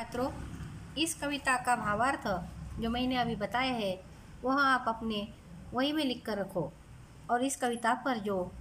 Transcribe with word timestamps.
छात्रों, 0.00 0.30
इस 0.98 1.14
कविता 1.14 1.56
का 1.56 1.76
भावार्थ 1.76 2.26
जो 2.80 2.90
मैंने 2.90 3.16
अभी 3.16 3.36
बताया 3.36 3.72
है, 3.72 4.02
वह 4.44 4.62
आप 4.62 4.84
अपने 4.88 5.28
वही 5.74 5.92
में 5.92 6.04
लिख 6.04 6.24
कर 6.26 6.38
रखो। 6.38 6.72
और 7.30 7.42
इस 7.42 7.56
कविता 7.56 7.94
पर 7.94 8.18
जो 8.18 8.52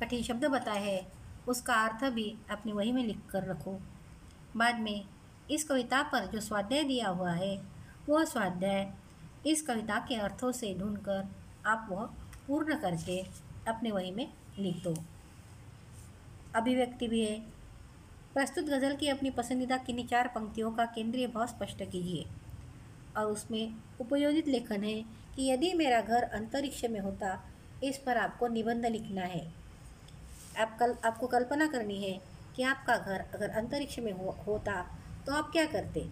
कठिन 0.00 0.22
शब्द 0.22 0.44
बताए 0.44 0.82
हैं, 0.82 1.12
उसका 1.48 1.74
अर्थ 1.74 2.04
भी 2.04 2.36
अपनी 2.50 2.72
वही 2.72 2.92
में 2.92 3.04
लिख 3.04 3.20
कर 3.30 3.44
रखो। 3.44 3.78
बाद 4.56 4.80
में 4.80 5.04
इस 5.50 5.64
कविता 5.64 6.02
पर 6.02 6.26
जो 6.26 6.40
स्वाध्याय 6.40 6.84
दिया 6.84 7.08
हुआ 7.08 7.32
है, 7.32 7.62
वह 8.08 8.24
स्वाध्याय 8.24 8.92
इस 9.46 9.62
कविता 9.62 9.98
के 9.98 10.14
अर्थों 10.14 10.52
से 10.52 10.74
ढूंढकर 10.78 11.28
आप 11.66 11.86
वह 11.90 12.04
पूर्ण 12.46 12.80
करके 12.80 13.22
अपने 13.68 13.90
वही 13.90 14.10
में 14.10 14.32
लिख 14.58 14.82
दो। 14.82 14.96
अभिव्यक्ति 16.54 17.08
भी 17.08 17.24
है 17.24 17.59
प्रस्तुत 18.34 18.64
गज़ल 18.64 18.94
की 18.96 19.08
अपनी 19.08 19.30
पसंदीदा 19.30 19.76
किन्हीं 19.76 20.06
चार 20.06 20.28
पंक्तियों 20.28 20.70
का 20.70 20.84
केंद्रीय 20.86 21.26
भाव 21.26 21.46
स्पष्ट 21.46 21.82
कीजिए। 21.82 22.26
और 23.16 23.26
उसमें 23.26 23.74
उपयोजित 24.00 24.48
लेखन 24.48 24.84
है 24.84 24.94
कि 25.36 25.50
यदि 25.50 25.72
मेरा 25.74 26.00
घर 26.00 26.22
अंतरिक्ष 26.22 26.84
में 26.84 27.00
होता 27.00 27.32
इस 27.84 27.98
पर 27.98 28.16
आपको 28.16 28.48
निबंध 28.48 28.86
लिखना 28.86 29.22
है। 29.22 29.42
आप 30.58 30.76
कल 30.80 30.94
आपको 31.04 31.26
कल्पना 31.26 31.66
करनी 31.66 31.98
है 32.04 32.20
कि 32.56 32.62
आपका 32.62 32.96
घर 32.96 33.24
अगर 33.34 33.50
अंतरिक्ष 33.50 33.98
में 33.98 34.12
हो, 34.12 34.36
होता 34.46 34.80
तो 35.26 35.32
आप 35.32 35.50
क्या 35.52 35.66
करते? 35.66 36.08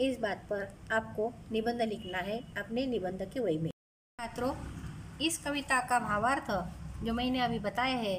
इस 0.00 0.18
बात 0.20 0.46
पर 0.50 0.68
आपको 0.92 1.32
निबंध 1.52 1.82
लिखना 1.82 2.18
है 2.18 2.38
अपने 2.58 2.86
निबंध 2.86 3.28
के 3.32 3.40
वही 3.40 3.58
में। 3.58 3.70
छात्रों 3.70 4.54
इस 5.22 5.38
कविता 5.38 5.80
का 5.80 5.98
भावार्थ 6.00 6.50
जो 7.04 7.12
मैंने 7.14 7.40
अभी 7.40 7.58
बताया 7.58 7.96
है 7.98 8.16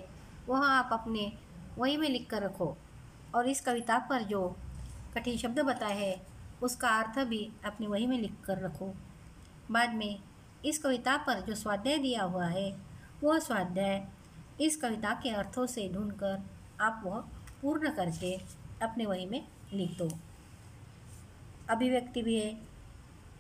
वह 0.47 0.67
आप 0.67 0.89
अपने 0.93 1.31
वही 1.77 1.97
में 1.97 2.09
लिख 2.09 2.29
कर 2.29 2.43
रखो। 2.43 2.75
और 3.35 3.47
इस 3.47 3.61
कविता 3.61 3.99
पर 3.99 4.21
जो 4.21 4.57
कठिन 5.15 5.37
शब्द 5.37 5.59
बताए 5.59 5.97
हैं, 5.97 6.27
उसका 6.63 6.89
अर्थ 6.89 7.19
भी 7.19 7.51
अपनी 7.65 7.87
वही 7.87 8.07
में 8.07 8.19
लिख 8.19 8.33
कर 8.45 8.57
रखो। 8.57 8.93
बाद 9.71 9.93
में 9.93 10.19
इस 10.65 10.79
कविता 10.79 11.17
पर 11.17 11.41
जो 11.41 11.55
स्वाध्याय 11.55 11.97
दिया 11.97 12.23
हुआ 12.23 12.45
है, 12.45 12.77
वह 13.23 13.39
स्वाध्याय 13.39 14.07
इस 14.61 14.77
कविता 14.77 15.13
के 15.13 15.29
अर्थों 15.29 15.65
से 15.65 15.89
ढूंढकर 15.89 16.49
आप 16.81 17.01
वह 17.05 17.19
पूर्ण 17.61 17.89
करके 17.89 18.39
अपने 18.81 19.05
वही 19.05 19.25
में 19.25 19.47
लिख 19.73 19.97
दो। 19.97 20.09
अभिव्यक्ति 21.69 22.21
भी 22.21 22.39
है, 22.39 22.53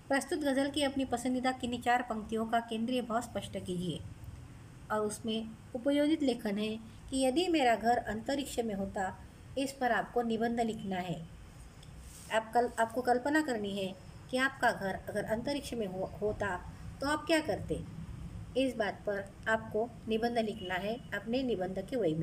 प्रस्तुत 0.07 0.39
गज़ल 0.39 0.69
की 0.69 0.83
अपनी 0.83 1.05
पसंदीदा 1.05 1.51
किन्हीं 1.51 1.81
चार 1.81 2.01
पंक्तियों 2.01 2.45
का 2.45 2.59
केंद्रीय 2.59 3.01
भाव 3.01 3.21
स्पष्ट 3.21 3.57
कीजिए। 3.57 3.99
और 4.91 4.99
उसमें 4.99 5.49
उपयोजित 5.75 6.23
लेखन 6.23 6.57
है 6.57 6.79
कि 7.09 7.25
यदि 7.25 7.47
मेरा 7.47 7.75
घर 7.75 7.97
अंतरिक्ष 7.97 8.59
में 8.59 8.75
होता 8.75 9.28
इस 9.59 9.71
पर 9.71 9.91
आपको 9.91 10.21
निबंध 10.21 10.59
लिखना 10.59 10.95
है। 10.95 11.27
आप 12.33 12.51
कल 12.53 12.69
आपको 12.79 13.01
कल्पना 13.01 13.41
करनी 13.41 13.77
है 13.77 13.95
कि 14.31 14.37
आपका 14.37 14.71
घर 14.71 14.99
अगर 15.09 15.23
अंतरिक्ष 15.23 15.73
में 15.73 15.87
हो, 15.87 16.11
होता 16.21 16.57
तो 17.01 17.07
आप 17.07 17.25
क्या 17.27 17.39
करते? 17.39 17.83
इस 18.57 18.75
बात 18.75 18.93
पर 19.05 19.25
आपको 19.47 19.89
निबंध 20.07 20.37
लिखना 20.37 20.75
है 20.75 20.95
अपने 21.13 21.43
निबंध 21.43 21.79
के 21.89 21.95
वही 21.95 22.13
में। 22.13 22.17